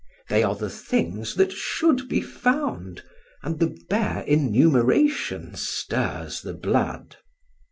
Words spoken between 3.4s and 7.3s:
and the bare enumeration stirs the blood.